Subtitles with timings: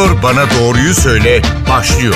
[0.00, 2.14] Doktor Bana Doğruyu Söyle başlıyor.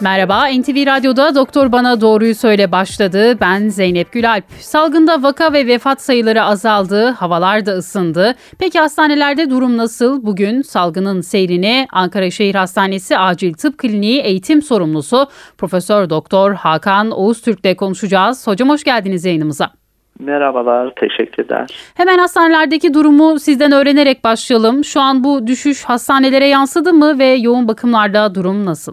[0.00, 3.40] Merhaba, NTV Radyo'da Doktor Bana Doğruyu Söyle başladı.
[3.40, 4.44] Ben Zeynep Gülalp.
[4.60, 8.34] Salgında vaka ve vefat sayıları azaldı, havalar da ısındı.
[8.58, 10.26] Peki hastanelerde durum nasıl?
[10.26, 15.26] Bugün salgının seyrini Ankara Şehir Hastanesi Acil Tıp Kliniği eğitim sorumlusu
[15.58, 18.46] Profesör Doktor Hakan Oğuz Türk'le konuşacağız.
[18.46, 19.85] Hocam hoş geldiniz yayınımıza.
[20.18, 21.92] Merhabalar, teşekkürler.
[21.96, 24.84] Hemen hastanelerdeki durumu sizden öğrenerek başlayalım.
[24.84, 28.92] Şu an bu düşüş hastanelere yansıdı mı ve yoğun bakımlarda durum nasıl?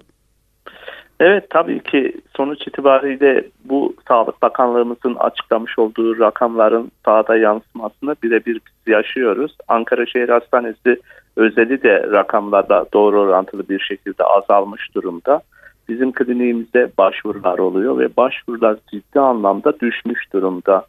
[1.20, 8.94] Evet tabii ki sonuç itibariyle bu Sağlık Bakanlığımızın açıklamış olduğu rakamların sahada yansımasını birebir biz
[8.94, 9.58] yaşıyoruz.
[9.68, 11.00] Ankara Şehir Hastanesi
[11.36, 15.42] özeli de rakamlarda doğru orantılı bir şekilde azalmış durumda.
[15.90, 20.86] Bizim kliniğimizde başvurular oluyor ve başvurular ciddi anlamda düşmüş durumda.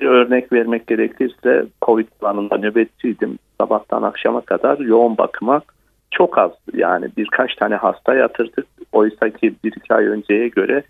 [0.00, 3.38] Bir örnek vermek gerekirse COVID planında nöbetçiydim.
[3.60, 5.62] Sabahtan akşama kadar yoğun bakıma
[6.10, 8.66] çok az yani birkaç tane hasta yatırdık.
[8.92, 10.82] Oysa ki bir iki ay önceye göre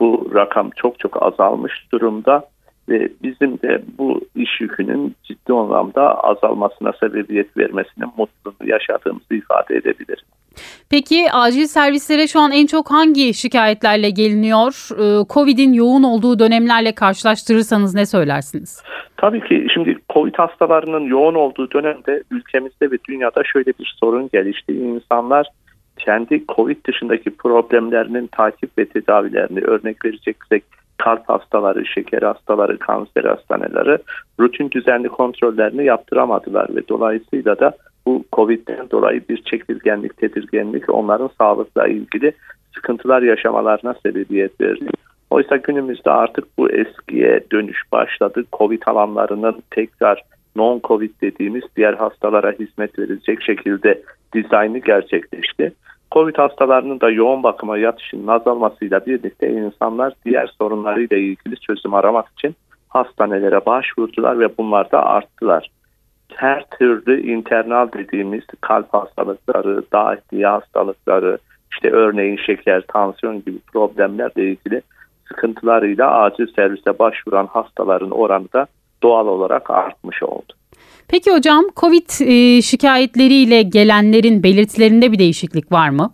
[0.00, 2.44] bu rakam çok çok azalmış durumda
[2.88, 10.24] ve bizim de bu iş yükünün ciddi anlamda azalmasına sebebiyet vermesinin mutluluğunu yaşadığımızı ifade edebiliriz.
[10.90, 14.72] Peki acil servislere şu an en çok hangi şikayetlerle geliniyor?
[14.92, 18.82] Ee, Covid'in yoğun olduğu dönemlerle karşılaştırırsanız ne söylersiniz?
[19.16, 24.72] Tabii ki şimdi Covid hastalarının yoğun olduğu dönemde ülkemizde ve dünyada şöyle bir sorun gelişti.
[24.72, 25.46] İnsanlar
[25.98, 30.64] kendi Covid dışındaki problemlerinin takip ve tedavilerini örnek vereceksek
[30.98, 33.98] kalp hastaları, şeker hastaları, kanser hastaneleri
[34.40, 37.72] rutin düzenli kontrollerini yaptıramadılar ve dolayısıyla da
[38.06, 42.32] bu Covid'den dolayı bir çekirgenlik, tedirgenlik onların sağlıkla ilgili
[42.74, 44.86] sıkıntılar yaşamalarına sebebiyet verdi.
[45.30, 48.44] Oysa günümüzde artık bu eskiye dönüş başladı.
[48.52, 50.22] Covid alanlarının tekrar
[50.56, 54.02] non-Covid dediğimiz diğer hastalara hizmet verilecek şekilde
[54.34, 55.72] dizaynı gerçekleşti.
[56.12, 62.56] Covid hastalarının da yoğun bakıma yatışının azalmasıyla birlikte insanlar diğer sorunlarıyla ilgili çözüm aramak için
[62.88, 65.70] hastanelere başvurdular ve bunlar da arttılar.
[66.36, 71.38] Her türlü internal dediğimiz kalp hastalıkları, dahiliye hastalıkları,
[71.72, 74.82] işte örneğin şeker, tansiyon gibi problemlerle ilgili
[75.28, 78.66] sıkıntılarıyla acil servise başvuran hastaların oranı da
[79.02, 80.52] doğal olarak artmış oldu.
[81.08, 86.12] Peki hocam COVID e, şikayetleriyle gelenlerin belirtilerinde bir değişiklik var mı?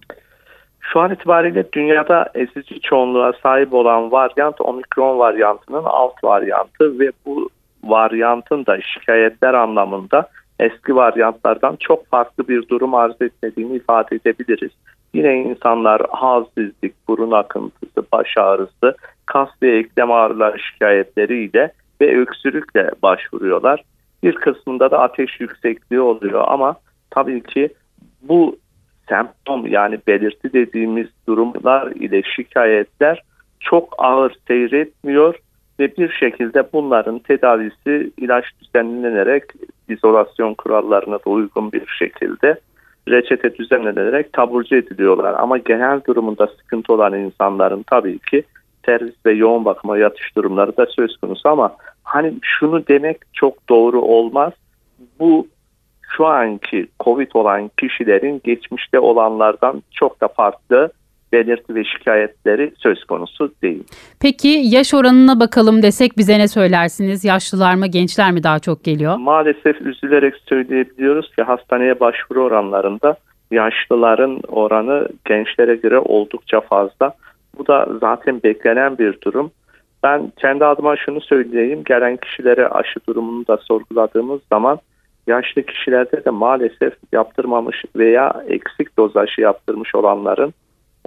[0.81, 7.49] Şu an itibariyle dünyada ezici çoğunluğa sahip olan varyant omikron varyantının alt varyantı ve bu
[7.91, 10.29] varyantın da şikayetler anlamında
[10.61, 14.71] eski varyantlardan çok farklı bir durum arz etmediğini ifade edebiliriz.
[15.15, 18.97] Yine insanlar halsizlik, burun akıntısı, baş ağrısı,
[19.27, 23.85] kas ve eklem ağrıları şikayetleriyle ve öksürükle başvuruyorlar.
[24.23, 26.77] Bir kısmında da ateş yüksekliği oluyor ama
[27.11, 27.69] tabii ki
[28.23, 28.59] bu
[29.09, 33.23] semptom yani belirti dediğimiz durumlar ile şikayetler
[33.61, 35.35] çok ağır seyretmiyor
[35.81, 39.45] ve bir şekilde bunların tedavisi ilaç düzenlenerek
[39.89, 42.61] izolasyon kurallarına da uygun bir şekilde
[43.09, 45.35] reçete düzenlenerek taburcu ediliyorlar.
[45.39, 48.43] Ama genel durumunda sıkıntı olan insanların tabii ki
[48.87, 54.01] servis ve yoğun bakıma yatış durumları da söz konusu ama hani şunu demek çok doğru
[54.01, 54.53] olmaz.
[55.21, 55.47] Bu
[56.17, 60.91] şu anki COVID olan kişilerin geçmişte olanlardan çok da farklı
[61.33, 63.85] belirti ve şikayetleri söz konusu değil.
[64.21, 67.25] Peki yaş oranına bakalım desek bize ne söylersiniz?
[67.25, 69.17] Yaşlılar mı gençler mi daha çok geliyor?
[69.17, 73.17] Maalesef üzülerek söyleyebiliyoruz ki hastaneye başvuru oranlarında
[73.51, 77.15] yaşlıların oranı gençlere göre oldukça fazla.
[77.59, 79.51] Bu da zaten beklenen bir durum.
[80.03, 81.83] Ben kendi adıma şunu söyleyeyim.
[81.85, 84.79] Gelen kişilere aşı durumunu da sorguladığımız zaman
[85.27, 90.55] yaşlı kişilerde de maalesef yaptırmamış veya eksik doz aşı yaptırmış olanların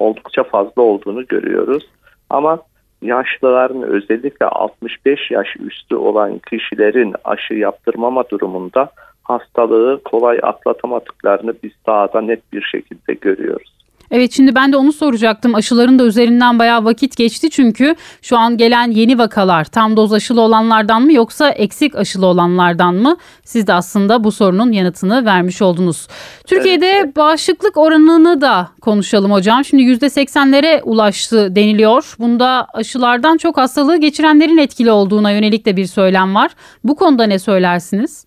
[0.01, 1.89] oldukça fazla olduğunu görüyoruz.
[2.29, 2.59] Ama
[3.01, 8.89] yaşlıların özellikle 65 yaş üstü olan kişilerin aşı yaptırmama durumunda
[9.23, 13.70] hastalığı kolay atlatamadıklarını biz sahada net bir şekilde görüyoruz.
[14.11, 15.55] Evet şimdi ben de onu soracaktım.
[15.55, 20.41] Aşıların da üzerinden bayağı vakit geçti çünkü şu an gelen yeni vakalar tam doz aşılı
[20.41, 23.17] olanlardan mı yoksa eksik aşılı olanlardan mı?
[23.43, 26.07] Siz de aslında bu sorunun yanıtını vermiş oldunuz.
[26.47, 27.15] Türkiye'de evet.
[27.15, 29.65] bağışıklık oranını da konuşalım hocam.
[29.65, 32.15] Şimdi %80'lere ulaştı deniliyor.
[32.19, 36.51] Bunda aşılardan çok hastalığı geçirenlerin etkili olduğuna yönelik de bir söylem var.
[36.83, 38.25] Bu konuda ne söylersiniz?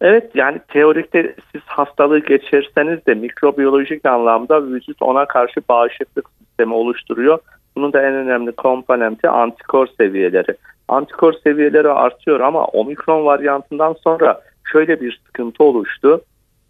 [0.00, 7.38] Evet yani teorikte siz hastalığı geçirseniz de mikrobiyolojik anlamda vücut ona karşı bağışıklık sistemi oluşturuyor.
[7.76, 10.56] Bunun da en önemli komponenti antikor seviyeleri.
[10.88, 14.40] Antikor seviyeleri artıyor ama omikron varyantından sonra
[14.72, 16.20] şöyle bir sıkıntı oluştu.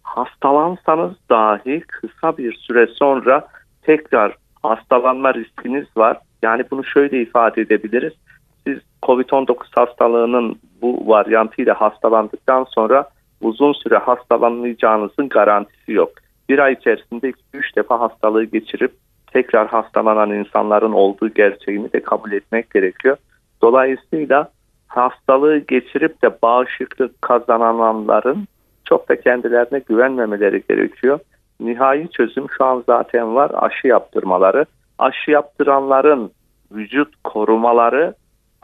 [0.03, 3.47] Hastalansanız dahi kısa bir süre sonra
[3.81, 6.17] tekrar hastalanma riskiniz var.
[6.43, 8.13] Yani bunu şöyle ifade edebiliriz.
[8.67, 13.09] Siz COVID-19 hastalığının bu varyantıyla hastalandıktan sonra
[13.41, 16.11] uzun süre hastalanmayacağınızın garantisi yok.
[16.49, 18.91] Bir ay içerisinde 3 defa hastalığı geçirip
[19.33, 23.17] tekrar hastalanan insanların olduğu gerçeğini de kabul etmek gerekiyor.
[23.61, 24.51] Dolayısıyla
[24.87, 28.47] hastalığı geçirip de bağışıklık kazananların
[28.85, 31.19] çok da kendilerine güvenmemeleri gerekiyor.
[31.59, 34.65] Nihai çözüm şu an zaten var aşı yaptırmaları.
[34.99, 36.31] Aşı yaptıranların
[36.71, 38.13] vücut korumaları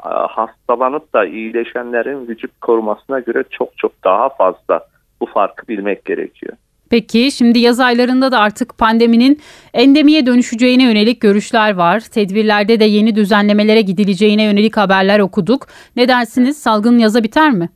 [0.03, 4.87] hastalanıp da iyileşenlerin vücut korumasına göre çok çok daha fazla.
[5.21, 6.53] Bu farkı bilmek gerekiyor.
[6.89, 9.39] Peki şimdi yaz aylarında da artık pandeminin
[9.73, 11.99] endemiye dönüşeceğine yönelik görüşler var.
[11.99, 15.67] Tedbirlerde de yeni düzenlemelere gidileceğine yönelik haberler okuduk.
[15.95, 17.69] Ne dersiniz salgın yaza biter mi?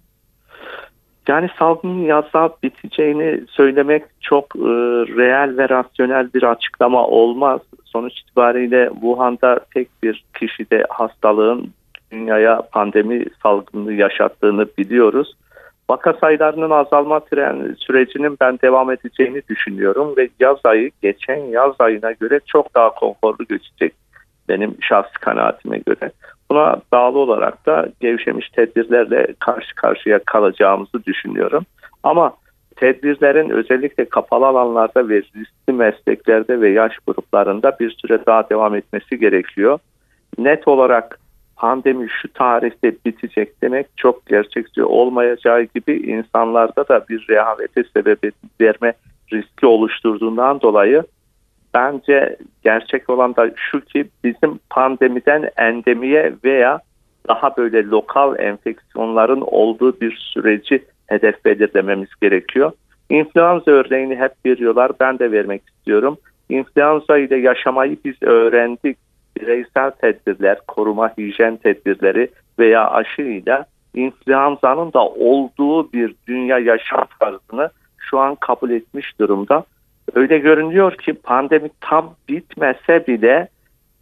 [1.28, 4.70] Yani salgının yaza biteceğini söylemek çok e,
[5.18, 7.62] reel ve rasyonel bir açıklama olmaz.
[7.86, 11.72] Sonuç itibariyle Wuhan'da tek bir kişide hastalığın
[12.12, 15.36] dünyaya pandemi salgını yaşattığını biliyoruz.
[15.90, 22.12] Vaka sayılarının azalma tren sürecinin ben devam edeceğini düşünüyorum ve yaz ayı geçen yaz ayına
[22.12, 23.94] göre çok daha konforlu geçecek
[24.50, 26.12] benim şahsi kanaatime göre.
[26.52, 31.66] Buna bağlı olarak da gevşemiş tedbirlerle karşı karşıya kalacağımızı düşünüyorum.
[32.04, 32.34] Ama
[32.76, 39.20] tedbirlerin özellikle kapalı alanlarda ve riskli mesleklerde ve yaş gruplarında bir süre daha devam etmesi
[39.20, 39.80] gerekiyor.
[40.38, 41.20] Net olarak
[41.62, 48.94] pandemi şu tarihte bitecek demek çok gerçekçi olmayacağı gibi insanlarda da bir rehavete sebep verme
[49.34, 51.04] riski oluşturduğundan dolayı
[51.74, 56.80] bence gerçek olan da şu ki bizim pandemiden endemiye veya
[57.28, 62.72] daha böyle lokal enfeksiyonların olduğu bir süreci hedef belirlememiz gerekiyor.
[63.10, 64.92] İnfluenza örneğini hep veriyorlar.
[65.00, 66.18] Ben de vermek istiyorum.
[66.50, 68.98] İnfluenza ile yaşamayı biz öğrendik
[69.38, 72.30] bireysel tedbirler, koruma hijyen tedbirleri
[72.60, 79.64] veya aşıyla influenza'nın da olduğu bir dünya yaşam tarzını şu an kabul etmiş durumda.
[80.14, 83.48] Öyle görünüyor ki pandemi tam bitmese bile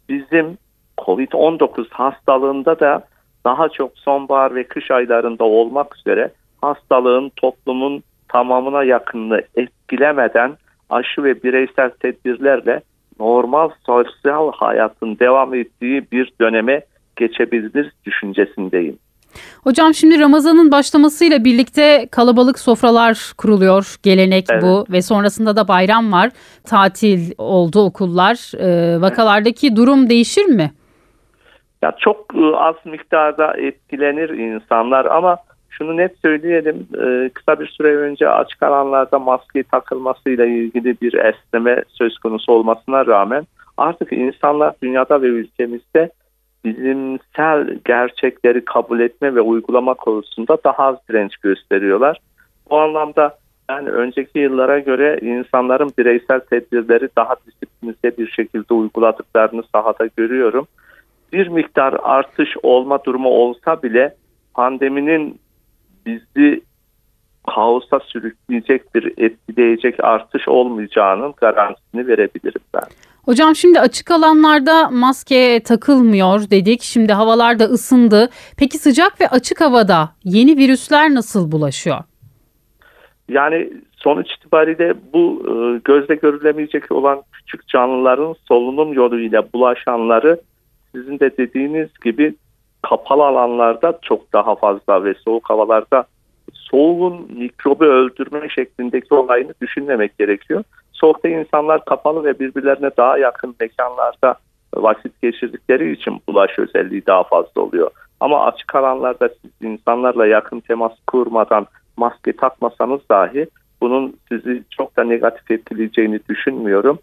[0.08, 0.58] bizim
[0.98, 3.04] COVID-19 hastalığında da
[3.44, 6.30] daha çok sonbahar ve kış aylarında olmak üzere
[6.60, 10.56] hastalığın toplumun tamamına yakınını etkilemeden
[10.90, 12.82] aşı ve bireysel tedbirlerle
[13.20, 16.82] normal sosyal hayatın devam ettiği bir döneme
[17.16, 18.98] geçebiliriz düşüncesindeyim.
[19.64, 23.96] Hocam şimdi Ramazan'ın başlamasıyla birlikte kalabalık sofralar kuruluyor.
[24.02, 24.62] Gelenek evet.
[24.62, 26.30] bu ve sonrasında da bayram var.
[26.64, 28.52] Tatil oldu okullar.
[28.58, 30.70] Ee, vakalardaki durum değişir mi?
[31.82, 35.36] Ya çok ıı, az miktarda etkilenir insanlar ama
[35.70, 36.86] şunu net söyleyelim.
[37.02, 43.06] E, kısa bir süre önce açık alanlarda maske takılmasıyla ilgili bir esneme söz konusu olmasına
[43.06, 43.46] rağmen
[43.76, 46.10] artık insanlar dünyada ve ülkemizde
[46.64, 52.20] bilimsel gerçekleri kabul etme ve uygulama konusunda daha az direnç gösteriyorlar.
[52.70, 53.38] Bu anlamda
[53.70, 60.66] yani önceki yıllara göre insanların bireysel tedbirleri daha disiplinize bir şekilde uyguladıklarını sahada görüyorum.
[61.32, 64.14] Bir miktar artış olma durumu olsa bile
[64.54, 65.38] pandeminin
[66.06, 66.62] bizi
[67.54, 72.88] kaosa sürükleyecek bir etkileyecek artış olmayacağının garantisini verebilirim ben.
[73.24, 76.82] Hocam şimdi açık alanlarda maske takılmıyor dedik.
[76.82, 78.30] Şimdi havalar da ısındı.
[78.58, 81.98] Peki sıcak ve açık havada yeni virüsler nasıl bulaşıyor?
[83.28, 90.40] Yani sonuç itibariyle bu e, gözle görülemeyecek olan küçük canlıların solunum yoluyla bulaşanları
[90.94, 92.34] sizin de dediğiniz gibi
[92.82, 96.04] kapalı alanlarda çok daha fazla ve soğuk havalarda
[96.52, 100.64] soğuğun mikrobu öldürme şeklindeki olayını düşünmemek gerekiyor.
[100.92, 104.34] Soğukta insanlar kapalı ve birbirlerine daha yakın mekanlarda
[104.74, 107.90] vakit geçirdikleri için bulaş özelliği daha fazla oluyor.
[108.20, 113.46] Ama açık alanlarda siz insanlarla yakın temas kurmadan maske takmasanız dahi
[113.80, 116.98] bunun sizi çok da negatif etkileyeceğini düşünmüyorum.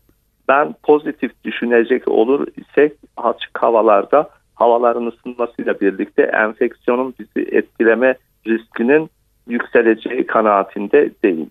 [0.47, 8.15] Ben pozitif düşünecek olur isek açık havalarda havaların ısınmasıyla birlikte enfeksiyonun bizi etkileme
[8.47, 9.09] riskinin
[9.47, 11.49] yükseleceği kanaatinde değilim.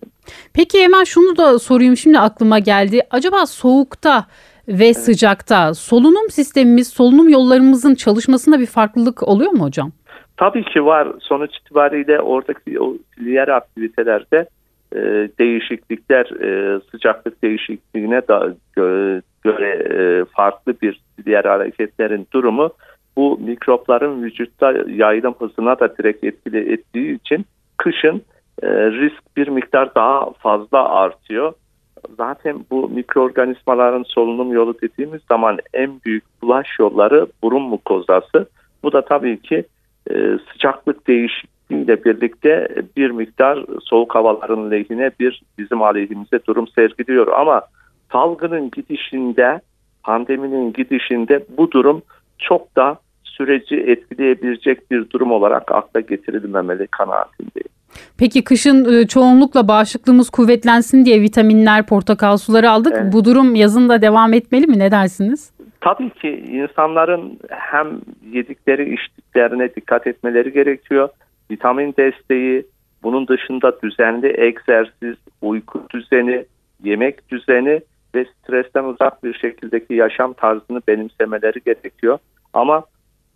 [0.53, 3.01] Peki hemen şunu da sorayım şimdi aklıma geldi.
[3.11, 4.25] Acaba soğukta
[4.67, 4.97] ve evet.
[4.97, 9.91] sıcakta solunum sistemimiz, solunum yollarımızın çalışmasında bir farklılık oluyor mu hocam?
[10.37, 11.07] Tabii ki var.
[11.19, 14.47] Sonuç itibariyle oradaki o diğer aktivitelerde
[14.95, 14.99] e,
[15.39, 22.71] değişiklikler, e, sıcaklık değişikliğine da göre, göre e, farklı bir diğer hareketlerin durumu
[23.17, 27.45] bu mikropların vücutta yayılım hızına da direkt etkili ettiği için
[27.77, 28.21] kışın
[28.63, 31.53] e, risk bir miktar daha fazla artıyor.
[32.17, 38.49] Zaten bu mikroorganizmaların solunum yolu dediğimiz zaman en büyük bulaş yolları burun mukozası.
[38.83, 39.63] Bu da tabii ki
[40.11, 40.13] e,
[40.51, 47.27] sıcaklık değişikliğiyle birlikte bir miktar soğuk havaların lehine bir bizim aleyhimize durum sergiliyor.
[47.27, 47.61] Ama
[48.11, 49.61] salgının gidişinde,
[50.03, 52.01] pandeminin gidişinde bu durum
[52.37, 52.99] çok da
[53.37, 57.69] süreci etkileyebilecek bir durum olarak akla getirilmemeli kanaatindeyim.
[58.17, 62.93] Peki kışın e, çoğunlukla bağışıklığımız kuvvetlensin diye vitaminler, portakal suları aldık.
[63.01, 63.13] Evet.
[63.13, 64.79] Bu durum yazın da devam etmeli mi?
[64.79, 65.51] Ne dersiniz?
[65.81, 67.87] Tabii ki insanların hem
[68.31, 71.09] yedikleri içtiklerine dikkat etmeleri gerekiyor.
[71.51, 72.65] Vitamin desteği,
[73.03, 76.45] bunun dışında düzenli egzersiz, uyku düzeni,
[76.83, 77.81] yemek düzeni
[78.15, 82.17] ve stresten uzak bir şekildeki yaşam tarzını benimsemeleri gerekiyor.
[82.53, 82.83] Ama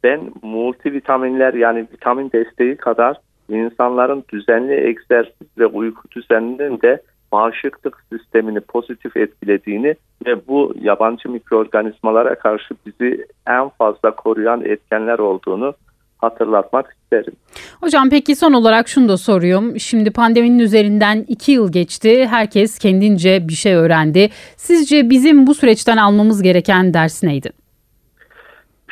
[0.04, 3.18] ben multivitaminler yani vitamin desteği kadar
[3.50, 12.36] insanların düzenli egzersiz ve uyku düzeninin de bağışıklık sistemini pozitif etkilediğini ve bu yabancı mikroorganizmalara
[12.36, 15.74] karşı bizi en fazla koruyan etkenler olduğunu
[16.18, 17.34] hatırlatmak isterim.
[17.82, 19.80] Hocam peki son olarak şunu da soruyorum.
[19.80, 22.28] Şimdi pandeminin üzerinden iki yıl geçti.
[22.28, 24.30] Herkes kendince bir şey öğrendi.
[24.58, 27.61] Sizce bizim bu süreçten almamız gereken ders neydi?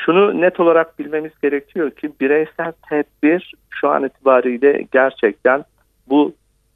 [0.06, 5.63] Şunu net olarak bilmemiz gerekiyor ki bireysel tedbir şu an itibariyle gerçekten
[6.10, 6.34] bu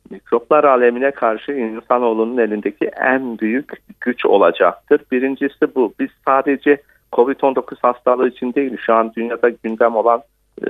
[0.09, 5.01] mikroplar alemine karşı insanoğlunun elindeki en büyük güç olacaktır.
[5.11, 5.93] Birincisi bu.
[5.99, 6.81] Biz sadece
[7.13, 10.21] COVID-19 hastalığı için değil şu an dünyada gündem olan
[10.65, 10.69] e,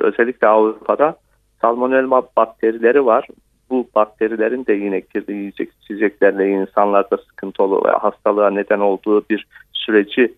[0.00, 1.16] özellikle Avrupa'da
[1.60, 3.26] salmonella bakterileri var.
[3.70, 10.34] Bu bakterilerin de yine kirli yiyecek içeceklerle insanlarda sıkıntılı ve hastalığa neden olduğu bir süreci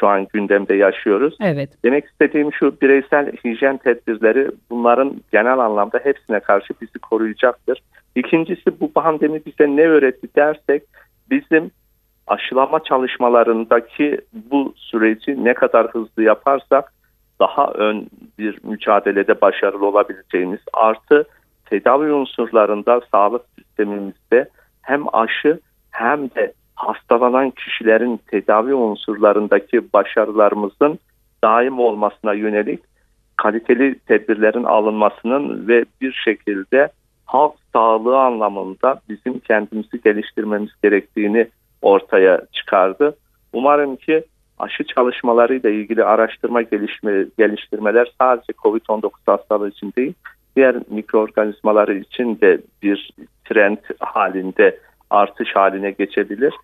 [0.00, 1.36] şu an gündemde yaşıyoruz.
[1.40, 1.70] Evet.
[1.84, 7.82] Demek istediğim şu bireysel hijyen tedbirleri bunların genel anlamda hepsine karşı bizi koruyacaktır.
[8.14, 10.82] İkincisi bu pandemi bize ne öğretti dersek
[11.30, 11.70] bizim
[12.26, 16.92] aşılama çalışmalarındaki bu süreci ne kadar hızlı yaparsak
[17.40, 18.06] daha ön
[18.38, 21.24] bir mücadelede başarılı olabileceğimiz artı
[21.66, 24.48] tedavi unsurlarında sağlık sistemimizde
[24.82, 25.60] hem aşı
[25.90, 30.98] hem de hastalanan kişilerin tedavi unsurlarındaki başarılarımızın
[31.44, 32.80] daim olmasına yönelik
[33.36, 36.88] kaliteli tedbirlerin alınmasının ve bir şekilde
[37.26, 41.48] halk sağlığı anlamında bizim kendimizi geliştirmemiz gerektiğini
[41.82, 43.16] ortaya çıkardı.
[43.52, 44.24] Umarım ki
[44.58, 50.14] aşı çalışmalarıyla ilgili araştırma gelişme, geliştirmeler sadece COVID-19 hastalığı için değil,
[50.56, 53.10] diğer mikroorganizmaları için de bir
[53.44, 54.78] trend halinde
[55.12, 56.54] artış haline geçebilir.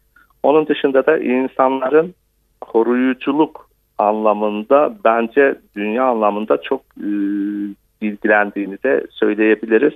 [0.42, 2.14] Onun dışında da insanların
[2.60, 7.08] koruyuculuk anlamında bence dünya anlamında çok e,
[8.00, 9.92] ilgilendiğini de söyleyebiliriz.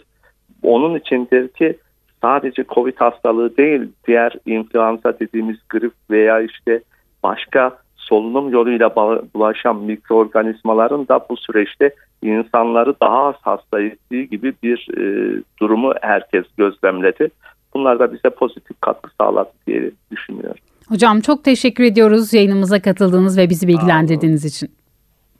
[0.62, 1.78] Onun içindir ki
[2.22, 6.82] sadece COVID hastalığı değil diğer influenza dediğimiz grip veya işte
[7.22, 8.96] başka solunum yoluyla
[9.34, 16.44] bulaşan mikroorganizmaların da bu süreçte insanları daha az hasta ettiği gibi bir e, durumu herkes
[16.58, 17.30] gözlemledi.
[17.74, 20.60] Bunlar da bize pozitif katkı sağladı diye düşünüyorum.
[20.88, 24.70] Hocam çok teşekkür ediyoruz yayınımıza katıldığınız ve bizi bilgilendirdiğiniz için.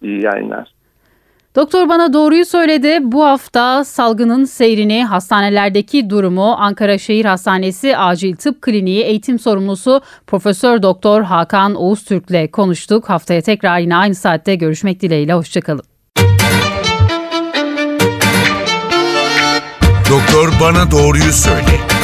[0.03, 0.73] İyi yayınlar.
[1.57, 2.99] Doktor bana doğruyu söyledi.
[3.03, 10.83] Bu hafta salgının seyrini, hastanelerdeki durumu Ankara Şehir Hastanesi Acil Tıp Kliniği eğitim sorumlusu Profesör
[10.83, 13.11] Doktor Hakan Oğuz Türk'le konuştuk.
[13.11, 15.35] Haftaya tekrar yine aynı saatte görüşmek dileğiyle.
[15.35, 15.85] Hoşçakalın.
[20.11, 22.02] Doktor bana doğruyu söyle.